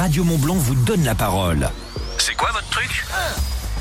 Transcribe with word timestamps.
Radio 0.00 0.24
Montblanc 0.24 0.54
vous 0.54 0.74
donne 0.86 1.04
la 1.04 1.14
parole. 1.14 1.68
C'est 2.16 2.34
quoi 2.34 2.48
votre 2.52 2.70
truc? 2.70 3.04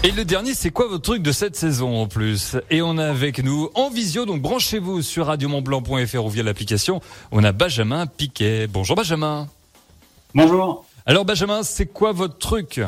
Et 0.03 0.11
le 0.11 0.25
dernier, 0.25 0.53
c'est 0.53 0.69
quoi 0.69 0.89
votre 0.89 1.03
truc 1.03 1.23
de 1.23 1.31
cette 1.31 1.55
saison 1.55 1.95
en 1.95 2.07
plus? 2.07 2.57
Et 2.69 2.81
on 2.81 2.97
a 2.97 3.05
avec 3.05 3.41
nous 3.41 3.69
en 3.73 3.89
visio, 3.89 4.25
donc 4.25 4.41
branchez-vous 4.41 5.01
sur 5.01 5.27
radiomontblanc.fr 5.27 6.25
ou 6.25 6.29
via 6.29 6.43
l'application. 6.43 6.99
On 7.31 7.41
a 7.45 7.53
Benjamin 7.53 8.05
Piquet. 8.05 8.67
Bonjour 8.67 8.97
Benjamin. 8.97 9.47
Bonjour. 10.35 10.83
Alors 11.05 11.23
Benjamin, 11.23 11.63
c'est 11.63 11.85
quoi 11.85 12.11
votre 12.11 12.37
truc? 12.37 12.81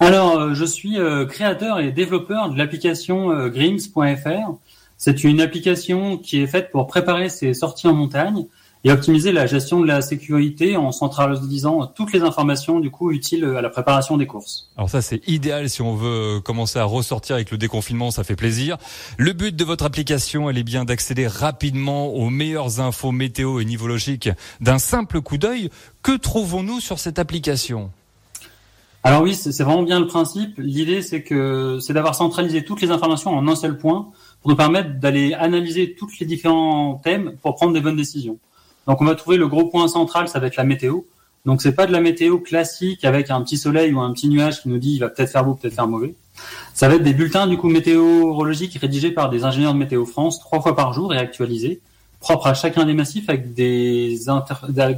Alors, 0.00 0.36
euh, 0.36 0.54
je 0.54 0.64
suis 0.64 0.98
euh, 0.98 1.26
créateur 1.26 1.78
et 1.78 1.92
développeur 1.92 2.50
de 2.50 2.58
l'application 2.58 3.30
euh, 3.30 3.48
Grims.fr. 3.50 4.56
C'est 4.98 5.22
une 5.22 5.40
application 5.40 6.18
qui 6.18 6.42
est 6.42 6.48
faite 6.48 6.72
pour 6.72 6.88
préparer 6.88 7.28
ses 7.28 7.54
sorties 7.54 7.86
en 7.86 7.94
montagne 7.94 8.46
et 8.84 8.92
optimiser 8.92 9.32
la 9.32 9.46
gestion 9.46 9.80
de 9.80 9.86
la 9.86 10.02
sécurité 10.02 10.76
en 10.76 10.92
centralisant 10.92 11.86
toutes 11.86 12.12
les 12.12 12.20
informations 12.20 12.80
du 12.80 12.90
coup 12.90 13.10
utiles 13.10 13.44
à 13.44 13.62
la 13.62 13.70
préparation 13.70 14.18
des 14.18 14.26
courses. 14.26 14.68
Alors 14.76 14.90
ça 14.90 15.00
c'est 15.00 15.26
idéal 15.26 15.70
si 15.70 15.80
on 15.80 15.94
veut 15.94 16.40
commencer 16.40 16.78
à 16.78 16.84
ressortir 16.84 17.36
avec 17.36 17.50
le 17.50 17.56
déconfinement, 17.56 18.10
ça 18.10 18.24
fait 18.24 18.36
plaisir. 18.36 18.76
Le 19.16 19.32
but 19.32 19.56
de 19.56 19.64
votre 19.64 19.84
application, 19.84 20.50
elle 20.50 20.58
est 20.58 20.64
bien 20.64 20.84
d'accéder 20.84 21.26
rapidement 21.26 22.08
aux 22.08 22.28
meilleures 22.28 22.80
infos 22.80 23.10
météo 23.10 23.58
et 23.60 23.64
nivologiques 23.64 24.28
d'un 24.60 24.78
simple 24.78 25.22
coup 25.22 25.38
d'œil. 25.38 25.70
Que 26.02 26.16
trouvons-nous 26.16 26.80
sur 26.80 26.98
cette 26.98 27.18
application? 27.18 27.90
Alors 29.06 29.22
oui, 29.22 29.34
c'est 29.34 29.62
vraiment 29.62 29.82
bien 29.82 30.00
le 30.00 30.06
principe. 30.06 30.54
L'idée, 30.56 31.02
c'est 31.02 31.22
que 31.22 31.78
c'est 31.78 31.92
d'avoir 31.92 32.14
centralisé 32.14 32.64
toutes 32.64 32.80
les 32.80 32.90
informations 32.90 33.32
en 33.32 33.46
un 33.48 33.54
seul 33.54 33.76
point 33.76 34.08
pour 34.40 34.50
nous 34.50 34.56
permettre 34.56 34.98
d'aller 34.98 35.34
analyser 35.34 35.94
tous 35.94 36.18
les 36.20 36.26
différents 36.26 36.94
thèmes 37.04 37.34
pour 37.42 37.54
prendre 37.54 37.74
des 37.74 37.82
bonnes 37.82 37.96
décisions. 37.96 38.38
Donc 38.86 39.00
on 39.00 39.04
va 39.04 39.14
trouver 39.14 39.36
le 39.36 39.48
gros 39.48 39.66
point 39.66 39.88
central, 39.88 40.28
ça 40.28 40.38
va 40.38 40.46
être 40.46 40.56
la 40.56 40.64
météo. 40.64 41.00
Donc 41.44 41.60
c'est 41.60 41.74
pas 41.74 41.86
de 41.86 41.92
la 41.92 42.00
météo 42.00 42.38
classique 42.38 43.04
avec 43.04 43.30
un 43.30 43.42
petit 43.42 43.58
soleil 43.58 43.92
ou 43.92 44.00
un 44.00 44.12
petit 44.12 44.28
nuage 44.28 44.62
qui 44.62 44.68
nous 44.68 44.78
dit 44.78 44.92
il 44.94 44.98
va 44.98 45.08
peut-être 45.08 45.30
faire 45.30 45.44
beau, 45.44 45.54
peut-être 45.54 45.74
faire 45.74 45.88
mauvais. 45.88 46.14
Ça 46.72 46.88
va 46.88 46.94
être 46.94 47.02
des 47.02 47.12
bulletins 47.12 47.46
du 47.46 47.56
coup 47.56 47.68
météorologiques 47.68 48.78
rédigés 48.80 49.12
par 49.12 49.30
des 49.30 49.44
ingénieurs 49.44 49.74
de 49.74 49.78
Météo 49.78 50.04
France 50.04 50.40
trois 50.40 50.60
fois 50.60 50.74
par 50.74 50.92
jour 50.92 51.14
et 51.14 51.18
actualisés, 51.18 51.80
propres 52.18 52.48
à 52.48 52.54
chacun 52.54 52.84
des 52.84 52.94
massifs 52.94 53.28
avec 53.28 53.54
des, 53.54 54.18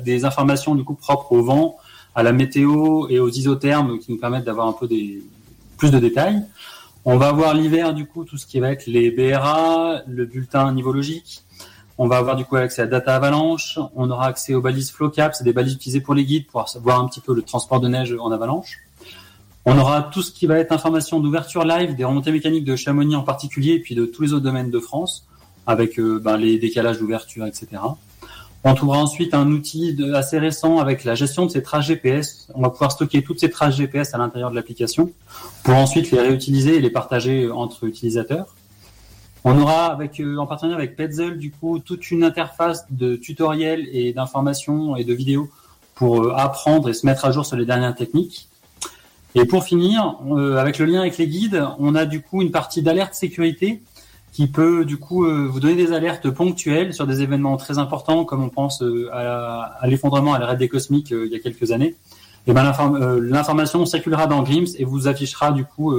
des 0.04 0.24
informations 0.24 0.74
du 0.74 0.84
coup 0.84 0.94
propres 0.94 1.32
au 1.32 1.42
vent, 1.42 1.76
à 2.14 2.22
la 2.22 2.32
météo 2.32 3.08
et 3.08 3.18
aux 3.18 3.28
isothermes 3.28 3.98
qui 3.98 4.12
nous 4.12 4.18
permettent 4.18 4.44
d'avoir 4.44 4.68
un 4.68 4.72
peu 4.72 4.88
des 4.88 5.22
plus 5.76 5.90
de 5.90 5.98
détails. 5.98 6.42
On 7.04 7.18
va 7.18 7.28
avoir 7.28 7.54
l'hiver 7.54 7.92
du 7.92 8.06
coup 8.06 8.24
tout 8.24 8.38
ce 8.38 8.46
qui 8.46 8.58
va 8.58 8.70
être 8.70 8.86
les 8.86 9.10
BRA, 9.10 10.00
le 10.08 10.24
bulletin 10.24 10.72
nivologique, 10.72 11.42
on 11.98 12.08
va 12.08 12.16
avoir 12.16 12.36
du 12.36 12.44
coup 12.44 12.56
accès 12.56 12.82
à 12.82 12.86
Data 12.86 13.14
Avalanche. 13.14 13.78
On 13.94 14.10
aura 14.10 14.26
accès 14.26 14.54
aux 14.54 14.60
balises 14.60 14.90
FlowCap, 14.90 15.34
c'est 15.34 15.44
des 15.44 15.52
balises 15.52 15.74
utilisées 15.74 16.00
pour 16.00 16.14
les 16.14 16.24
guides 16.24 16.46
pour 16.46 16.64
voir 16.82 17.00
un 17.00 17.06
petit 17.06 17.20
peu 17.20 17.34
le 17.34 17.42
transport 17.42 17.80
de 17.80 17.88
neige 17.88 18.14
en 18.18 18.30
avalanche. 18.30 18.78
On 19.64 19.76
aura 19.78 20.02
tout 20.02 20.22
ce 20.22 20.30
qui 20.30 20.46
va 20.46 20.58
être 20.58 20.72
information 20.72 21.18
d'ouverture 21.18 21.64
live, 21.64 21.96
des 21.96 22.04
remontées 22.04 22.30
mécaniques 22.30 22.64
de 22.64 22.76
Chamonix 22.76 23.16
en 23.16 23.22
particulier, 23.22 23.72
et 23.72 23.80
puis 23.80 23.94
de 23.94 24.06
tous 24.06 24.22
les 24.22 24.32
autres 24.32 24.44
domaines 24.44 24.70
de 24.70 24.78
France, 24.78 25.26
avec 25.66 25.98
euh, 25.98 26.20
ben, 26.22 26.36
les 26.36 26.58
décalages 26.58 26.98
d'ouverture, 26.98 27.46
etc. 27.46 27.68
On 28.62 28.74
trouvera 28.74 28.98
ensuite 28.98 29.34
un 29.34 29.50
outil 29.50 29.96
assez 30.14 30.38
récent 30.38 30.78
avec 30.78 31.04
la 31.04 31.14
gestion 31.14 31.46
de 31.46 31.50
ces 31.50 31.62
traces 31.62 31.86
GPS. 31.86 32.48
On 32.54 32.62
va 32.62 32.70
pouvoir 32.70 32.92
stocker 32.92 33.22
toutes 33.22 33.40
ces 33.40 33.50
traces 33.50 33.76
GPS 33.76 34.14
à 34.14 34.18
l'intérieur 34.18 34.50
de 34.50 34.56
l'application 34.56 35.12
pour 35.64 35.74
ensuite 35.74 36.10
les 36.10 36.20
réutiliser 36.20 36.76
et 36.76 36.80
les 36.80 36.90
partager 36.90 37.50
entre 37.50 37.84
utilisateurs. 37.84 38.46
On 39.48 39.60
aura 39.60 39.96
euh, 40.00 40.36
en 40.38 40.46
partenariat 40.46 40.76
avec 40.76 40.96
Petzel 40.96 41.38
du 41.38 41.52
coup 41.52 41.78
toute 41.78 42.10
une 42.10 42.24
interface 42.24 42.84
de 42.90 43.14
tutoriels 43.14 43.88
et 43.92 44.12
d'informations 44.12 44.96
et 44.96 45.04
de 45.04 45.14
vidéos 45.14 45.48
pour 45.94 46.20
euh, 46.20 46.32
apprendre 46.34 46.88
et 46.88 46.92
se 46.92 47.06
mettre 47.06 47.24
à 47.26 47.30
jour 47.30 47.46
sur 47.46 47.56
les 47.56 47.64
dernières 47.64 47.94
techniques. 47.94 48.48
Et 49.36 49.44
pour 49.44 49.62
finir, 49.62 50.16
euh, 50.32 50.56
avec 50.56 50.80
le 50.80 50.86
lien 50.86 51.00
avec 51.00 51.16
les 51.16 51.28
guides, 51.28 51.64
on 51.78 51.94
a 51.94 52.06
du 52.06 52.22
coup 52.22 52.42
une 52.42 52.50
partie 52.50 52.82
d'alerte 52.82 53.14
sécurité 53.14 53.84
qui 54.32 54.48
peut 54.48 54.84
du 54.84 54.96
coup 54.98 55.24
vous 55.24 55.60
donner 55.60 55.76
des 55.76 55.92
alertes 55.92 56.28
ponctuelles 56.28 56.92
sur 56.92 57.06
des 57.06 57.22
événements 57.22 57.56
très 57.56 57.78
importants, 57.78 58.24
comme 58.26 58.42
on 58.42 58.50
pense 58.50 58.82
à, 59.10 59.78
l'effondrement 59.84 60.34
à 60.34 60.38
l'arrêt 60.38 60.58
des 60.58 60.68
cosmiques 60.68 61.10
il 61.10 61.32
y 61.32 61.34
a 61.34 61.38
quelques 61.38 61.72
années. 61.72 61.94
Et 62.46 62.52
ben 62.52 62.70
l'information 63.22 63.86
circulera 63.86 64.26
dans 64.26 64.42
Grims 64.42 64.66
et 64.76 64.84
vous 64.84 65.08
affichera 65.08 65.52
du 65.52 65.64
coup 65.64 65.94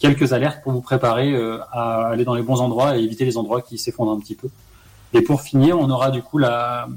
quelques 0.00 0.32
alertes 0.32 0.62
pour 0.64 0.72
vous 0.72 0.80
préparer 0.80 1.32
euh, 1.32 1.58
à 1.70 2.08
aller 2.08 2.24
dans 2.24 2.34
les 2.34 2.42
bons 2.42 2.60
endroits 2.60 2.98
et 2.98 3.02
éviter 3.02 3.24
les 3.24 3.36
endroits 3.36 3.62
qui 3.62 3.78
s'effondrent 3.78 4.12
un 4.12 4.18
petit 4.18 4.34
peu. 4.34 4.48
Et 5.12 5.20
pour 5.22 5.42
finir, 5.42 5.78
on 5.78 5.88
aura 5.90 6.10
du 6.10 6.22
coup 6.22 6.38
la, 6.38 6.88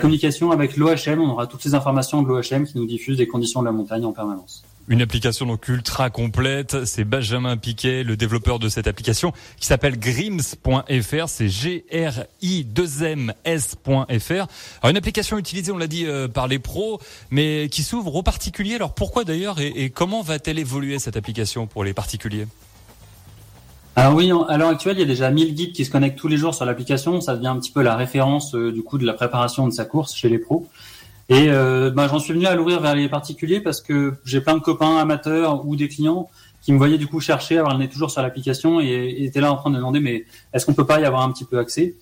communication 0.00 0.50
avec 0.50 0.76
l'OHM. 0.76 1.20
On 1.20 1.30
aura 1.30 1.46
toutes 1.46 1.62
ces 1.62 1.74
informations 1.74 2.22
de 2.22 2.28
l'OHM 2.28 2.66
qui 2.66 2.78
nous 2.78 2.86
diffuse 2.86 3.18
les 3.18 3.28
conditions 3.28 3.60
de 3.60 3.66
la 3.66 3.72
montagne 3.72 4.04
en 4.04 4.12
permanence. 4.12 4.64
Une 4.90 5.00
application 5.02 5.46
donc 5.46 5.68
ultra 5.68 6.10
complète. 6.10 6.84
C'est 6.84 7.04
Benjamin 7.04 7.56
Piquet, 7.56 8.02
le 8.02 8.16
développeur 8.16 8.58
de 8.58 8.68
cette 8.68 8.88
application, 8.88 9.32
qui 9.56 9.66
s'appelle 9.66 9.96
Grims.fr. 9.96 11.28
C'est 11.28 11.48
G-R-I-2-M-S.fr. 11.48 14.32
Alors 14.32 14.90
une 14.90 14.96
application 14.96 15.38
utilisée, 15.38 15.70
on 15.70 15.78
l'a 15.78 15.86
dit, 15.86 16.06
euh, 16.06 16.26
par 16.26 16.48
les 16.48 16.58
pros, 16.58 17.00
mais 17.30 17.68
qui 17.70 17.84
s'ouvre 17.84 18.16
aux 18.16 18.24
particuliers. 18.24 18.74
Alors 18.74 18.92
pourquoi 18.92 19.22
d'ailleurs 19.22 19.60
et, 19.60 19.90
comment 19.90 20.22
va-t-elle 20.22 20.58
évoluer 20.58 20.98
cette 20.98 21.16
application 21.16 21.68
pour 21.68 21.84
les 21.84 21.94
particuliers? 21.94 22.48
Alors 23.94 24.16
oui, 24.16 24.32
à 24.48 24.58
l'heure 24.58 24.70
actuelle, 24.70 24.96
il 24.96 25.02
y 25.02 25.04
a 25.04 25.06
déjà 25.06 25.30
1000 25.30 25.54
guides 25.54 25.72
qui 25.72 25.84
se 25.84 25.92
connectent 25.92 26.18
tous 26.18 26.26
les 26.26 26.36
jours 26.36 26.52
sur 26.52 26.64
l'application. 26.64 27.20
Ça 27.20 27.36
devient 27.36 27.46
un 27.46 27.60
petit 27.60 27.70
peu 27.70 27.82
la 27.82 27.94
référence 27.94 28.56
euh, 28.56 28.72
du 28.72 28.82
coup 28.82 28.98
de 28.98 29.06
la 29.06 29.12
préparation 29.12 29.68
de 29.68 29.72
sa 29.72 29.84
course 29.84 30.16
chez 30.16 30.28
les 30.28 30.38
pros. 30.38 30.68
Et 31.30 31.48
euh, 31.48 31.90
ben, 31.90 32.08
j'en 32.08 32.18
suis 32.18 32.32
venu 32.32 32.46
à 32.46 32.56
l'ouvrir 32.56 32.80
vers 32.80 32.96
les 32.96 33.08
particuliers 33.08 33.60
parce 33.60 33.80
que 33.80 34.14
j'ai 34.24 34.40
plein 34.40 34.54
de 34.54 34.60
copains 34.60 34.96
amateurs 34.96 35.64
ou 35.64 35.76
des 35.76 35.88
clients 35.88 36.28
qui 36.60 36.72
me 36.72 36.78
voyaient 36.78 36.98
du 36.98 37.06
coup 37.06 37.20
chercher, 37.20 37.56
avoir 37.56 37.72
le 37.74 37.78
nez 37.78 37.88
toujours 37.88 38.10
sur 38.10 38.20
l'application 38.20 38.80
et, 38.80 39.14
étaient 39.20 39.40
là 39.40 39.52
en 39.52 39.56
train 39.56 39.70
de 39.70 39.76
demander 39.76 40.00
mais 40.00 40.24
est-ce 40.52 40.66
qu'on 40.66 40.74
peut 40.74 40.86
pas 40.86 41.00
y 41.00 41.04
avoir 41.04 41.22
un 41.22 41.30
petit 41.30 41.44
peu 41.44 41.60
accès? 41.60 41.94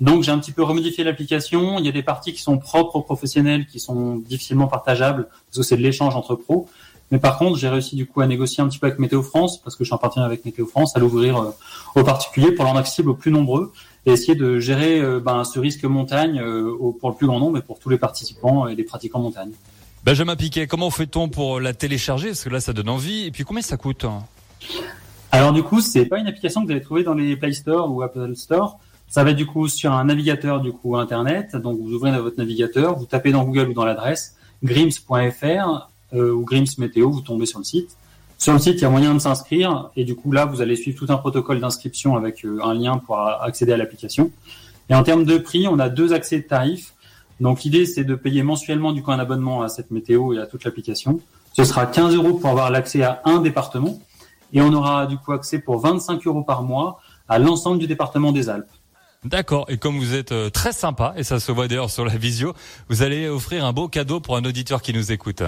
Donc 0.00 0.24
j'ai 0.24 0.32
un 0.32 0.38
petit 0.40 0.50
peu 0.50 0.64
remodifié 0.64 1.04
l'application. 1.04 1.78
Il 1.78 1.86
y 1.86 1.88
a 1.88 1.92
des 1.92 2.02
parties 2.02 2.32
qui 2.32 2.42
sont 2.42 2.58
propres 2.58 2.96
aux 2.96 3.02
professionnels, 3.02 3.66
qui 3.66 3.78
sont 3.78 4.16
difficilement 4.16 4.66
partageables 4.66 5.28
parce 5.28 5.58
que 5.58 5.62
c'est 5.62 5.76
de 5.76 5.82
l'échange 5.82 6.16
entre 6.16 6.34
pros. 6.34 6.68
Mais 7.12 7.20
par 7.20 7.38
contre, 7.38 7.58
j'ai 7.58 7.68
réussi 7.68 7.94
du 7.94 8.06
coup 8.06 8.20
à 8.20 8.26
négocier 8.26 8.64
un 8.64 8.68
petit 8.68 8.78
peu 8.80 8.86
avec 8.88 8.98
Météo 8.98 9.22
France, 9.22 9.60
parce 9.62 9.76
que 9.76 9.84
je 9.84 9.88
suis 9.88 9.94
en 9.94 9.98
partenariat 9.98 10.32
avec 10.32 10.44
Météo 10.46 10.64
France, 10.66 10.96
à 10.96 10.98
l'ouvrir 10.98 11.36
euh, 11.36 11.50
aux 11.94 12.02
particuliers 12.02 12.52
pour 12.52 12.64
leur 12.64 12.74
accessible 12.76 13.10
aux 13.10 13.14
plus 13.14 13.30
nombreux 13.30 13.70
et 14.06 14.12
essayer 14.12 14.34
de 14.34 14.58
gérer 14.58 15.00
euh, 15.00 15.20
ben, 15.20 15.44
ce 15.44 15.58
risque 15.58 15.84
montagne 15.84 16.40
euh, 16.40 16.76
pour 17.00 17.10
le 17.10 17.16
plus 17.16 17.26
grand 17.26 17.38
nombre 17.38 17.58
et 17.58 17.62
pour 17.62 17.78
tous 17.78 17.88
les 17.88 17.98
participants 17.98 18.66
et 18.66 18.74
les 18.74 18.84
pratiquants 18.84 19.20
montagne. 19.20 19.52
Benjamin 20.04 20.34
Piquet, 20.34 20.66
comment 20.66 20.90
fait-on 20.90 21.28
pour 21.28 21.60
la 21.60 21.74
télécharger? 21.74 22.28
Parce 22.28 22.44
que 22.44 22.50
là, 22.50 22.60
ça 22.60 22.72
donne 22.72 22.88
envie. 22.88 23.26
Et 23.26 23.30
puis, 23.30 23.44
combien 23.44 23.62
ça 23.62 23.76
coûte 23.76 24.04
Alors, 25.30 25.52
du 25.52 25.62
coup, 25.62 25.80
c'est 25.80 26.06
pas 26.06 26.18
une 26.18 26.26
application 26.26 26.62
que 26.62 26.66
vous 26.66 26.72
allez 26.72 26.82
trouver 26.82 27.04
dans 27.04 27.14
les 27.14 27.36
Play 27.36 27.52
Store 27.52 27.92
ou 27.92 28.02
Apple 28.02 28.34
Store. 28.34 28.80
Ça 29.08 29.22
va 29.22 29.30
être 29.30 29.36
du 29.36 29.46
coup 29.46 29.68
sur 29.68 29.92
un 29.92 30.04
navigateur 30.04 30.60
du 30.60 30.72
coup 30.72 30.96
internet. 30.96 31.54
Donc, 31.54 31.78
vous 31.78 31.92
ouvrez 31.92 32.10
votre 32.18 32.38
navigateur, 32.38 32.98
vous 32.98 33.06
tapez 33.06 33.30
dans 33.30 33.44
Google 33.44 33.68
ou 33.68 33.74
dans 33.74 33.84
l'adresse 33.84 34.36
grims.fr 34.62 35.88
euh, 36.14 36.32
ou 36.32 36.44
Grims 36.44 36.66
Météo, 36.78 37.10
vous 37.10 37.20
tombez 37.20 37.46
sur 37.46 37.58
le 37.58 37.64
site. 37.64 37.96
Sur 38.42 38.54
le 38.54 38.58
site, 38.58 38.78
il 38.78 38.82
y 38.82 38.84
a 38.86 38.90
moyen 38.90 39.14
de 39.14 39.20
s'inscrire 39.20 39.90
et 39.94 40.02
du 40.02 40.16
coup 40.16 40.32
là, 40.32 40.46
vous 40.46 40.60
allez 40.60 40.74
suivre 40.74 40.98
tout 40.98 41.12
un 41.12 41.16
protocole 41.16 41.60
d'inscription 41.60 42.16
avec 42.16 42.44
euh, 42.44 42.58
un 42.64 42.74
lien 42.74 42.98
pour 42.98 43.20
accéder 43.20 43.72
à 43.72 43.76
l'application. 43.76 44.32
Et 44.90 44.96
en 44.96 45.04
termes 45.04 45.24
de 45.24 45.38
prix, 45.38 45.68
on 45.68 45.78
a 45.78 45.88
deux 45.88 46.12
accès 46.12 46.38
de 46.38 46.42
tarifs. 46.42 46.92
Donc 47.38 47.62
l'idée, 47.62 47.86
c'est 47.86 48.02
de 48.02 48.16
payer 48.16 48.42
mensuellement 48.42 48.90
du 48.90 49.00
coup 49.00 49.12
un 49.12 49.20
abonnement 49.20 49.62
à 49.62 49.68
cette 49.68 49.92
météo 49.92 50.32
et 50.32 50.40
à 50.40 50.46
toute 50.48 50.64
l'application. 50.64 51.20
Ce 51.52 51.62
sera 51.62 51.86
15 51.86 52.16
euros 52.16 52.32
pour 52.32 52.50
avoir 52.50 52.72
l'accès 52.72 53.04
à 53.04 53.22
un 53.26 53.38
département 53.38 54.00
et 54.52 54.60
on 54.60 54.72
aura 54.72 55.06
du 55.06 55.18
coup 55.18 55.30
accès 55.30 55.60
pour 55.60 55.78
25 55.78 56.26
euros 56.26 56.42
par 56.42 56.64
mois 56.64 56.98
à 57.28 57.38
l'ensemble 57.38 57.78
du 57.78 57.86
département 57.86 58.32
des 58.32 58.48
Alpes. 58.48 58.66
D'accord. 59.22 59.66
Et 59.68 59.76
comme 59.76 60.00
vous 60.00 60.16
êtes 60.16 60.32
euh, 60.32 60.50
très 60.50 60.72
sympa, 60.72 61.14
et 61.16 61.22
ça 61.22 61.38
se 61.38 61.52
voit 61.52 61.68
d'ailleurs 61.68 61.90
sur 61.90 62.04
la 62.04 62.16
visio, 62.16 62.54
vous 62.88 63.04
allez 63.04 63.28
offrir 63.28 63.64
un 63.64 63.72
beau 63.72 63.86
cadeau 63.86 64.18
pour 64.18 64.36
un 64.36 64.44
auditeur 64.44 64.82
qui 64.82 64.92
nous 64.92 65.12
écoute. 65.12 65.44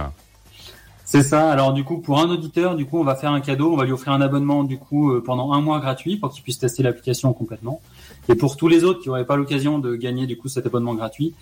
C'est 1.04 1.22
ça. 1.22 1.50
Alors 1.50 1.74
du 1.74 1.84
coup, 1.84 1.98
pour 1.98 2.18
un 2.18 2.30
auditeur, 2.30 2.76
du 2.76 2.86
coup, 2.86 2.98
on 2.98 3.04
va 3.04 3.14
faire 3.14 3.32
un 3.32 3.40
cadeau. 3.40 3.72
On 3.72 3.76
va 3.76 3.84
lui 3.84 3.92
offrir 3.92 4.12
un 4.12 4.20
abonnement 4.20 4.64
du 4.64 4.78
coup 4.78 5.12
euh, 5.12 5.22
pendant 5.24 5.52
un 5.52 5.60
mois 5.60 5.78
gratuit 5.78 6.16
pour 6.16 6.30
qu'il 6.30 6.42
puisse 6.42 6.58
tester 6.58 6.82
l'application 6.82 7.32
complètement. 7.32 7.80
Et 8.28 8.34
pour 8.34 8.56
tous 8.56 8.68
les 8.68 8.84
autres 8.84 9.00
qui 9.00 9.08
n'auraient 9.08 9.26
pas 9.26 9.36
l'occasion 9.36 9.78
de 9.78 9.96
gagner 9.96 10.26
du 10.26 10.38
coup 10.38 10.48
cet 10.48 10.66
abonnement 10.66 10.94
gratuit, 10.94 11.34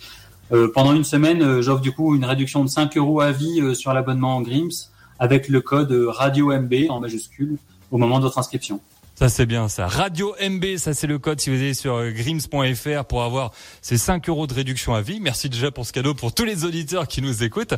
euh, 0.52 0.68
pendant 0.74 0.92
une 0.94 1.04
semaine, 1.04 1.42
euh, 1.42 1.62
j'offre 1.62 1.80
du 1.80 1.92
coup 1.92 2.16
une 2.16 2.24
réduction 2.24 2.64
de 2.64 2.68
5 2.68 2.96
euros 2.96 3.20
à 3.20 3.30
vie 3.30 3.74
sur 3.76 3.92
l'abonnement 3.92 4.40
Grims 4.40 4.90
avec 5.20 5.48
le 5.48 5.60
code 5.60 5.92
Radio 5.92 6.52
MB 6.52 6.74
en 6.90 6.98
majuscule 6.98 7.56
au 7.92 7.98
moment 7.98 8.18
de 8.18 8.24
votre 8.24 8.38
inscription. 8.38 8.80
Ça 9.14 9.28
c'est 9.28 9.44
bien 9.44 9.68
ça. 9.68 9.86
Radio 9.86 10.34
MB, 10.42 10.78
ça 10.78 10.94
c'est 10.94 11.06
le 11.06 11.18
code 11.18 11.38
si 11.38 11.50
vous 11.50 11.56
allez 11.56 11.74
sur 11.74 11.94
euh, 11.94 12.10
grims.fr 12.10 13.04
pour 13.04 13.22
avoir 13.22 13.52
ces 13.82 13.98
5 13.98 14.26
euros 14.30 14.46
de 14.46 14.54
réduction 14.54 14.94
à 14.94 15.02
vie. 15.02 15.20
Merci 15.20 15.50
déjà 15.50 15.70
pour 15.70 15.84
ce 15.84 15.92
cadeau 15.92 16.14
pour 16.14 16.32
tous 16.32 16.44
les 16.44 16.64
auditeurs 16.64 17.06
qui 17.06 17.20
nous 17.20 17.42
écoutent. 17.44 17.74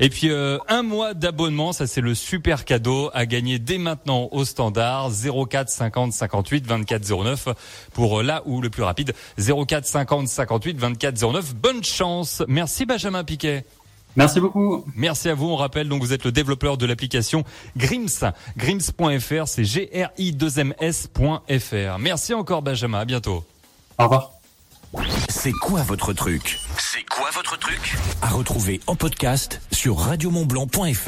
Et 0.00 0.08
puis 0.08 0.30
euh, 0.30 0.58
un 0.66 0.82
mois 0.82 1.12
d'abonnement, 1.12 1.72
ça 1.72 1.86
c'est 1.86 2.00
le 2.00 2.14
super 2.14 2.64
cadeau 2.64 3.10
à 3.12 3.26
gagner 3.26 3.58
dès 3.58 3.76
maintenant 3.76 4.28
au 4.32 4.46
standard 4.46 5.10
04 5.12 5.68
50 5.68 6.12
58 6.12 6.66
24 6.66 7.22
09 7.22 7.48
pour 7.92 8.20
euh, 8.20 8.22
là 8.22 8.42
ou 8.46 8.62
le 8.62 8.70
plus 8.70 8.82
rapide 8.82 9.12
04 9.36 9.84
50 9.84 10.26
58 10.26 10.78
24 10.78 11.32
09. 11.32 11.54
Bonne 11.54 11.84
chance. 11.84 12.42
Merci 12.48 12.86
Benjamin 12.86 13.24
Piquet. 13.24 13.66
Merci 14.16 14.40
beaucoup. 14.40 14.84
Merci 14.94 15.28
à 15.28 15.34
vous. 15.34 15.46
On 15.46 15.56
rappelle 15.56 15.88
donc 15.88 16.02
vous 16.02 16.12
êtes 16.12 16.24
le 16.24 16.32
développeur 16.32 16.76
de 16.76 16.86
l'application 16.86 17.44
Grims. 17.76 18.32
Grims.fr, 18.56 19.46
c'est 19.46 19.64
g 19.64 19.90
r 19.94 20.10
i 20.18 20.32
2 20.32 20.58
m 20.58 20.74
s.fr. 20.80 21.98
Merci 21.98 22.34
encore 22.34 22.62
Benjamin. 22.62 23.00
À 23.00 23.04
bientôt. 23.04 23.44
Au 23.98 24.04
revoir. 24.04 24.32
C'est 25.28 25.52
quoi 25.52 25.82
votre 25.82 26.14
truc? 26.14 26.58
C'est 26.78 27.04
quoi 27.04 27.28
votre 27.34 27.58
truc? 27.58 27.96
À 28.22 28.28
retrouver 28.28 28.80
en 28.86 28.96
podcast 28.96 29.60
sur 29.70 29.98
radiomontblanc.fr. 29.98 30.88